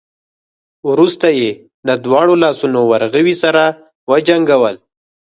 وروسته 0.89 1.27
يې 1.39 1.49
د 1.87 1.89
دواړو 2.05 2.33
لاسونو 2.43 2.79
ورغوي 2.91 3.35
سره 3.43 3.63
وجنګول. 4.11 4.75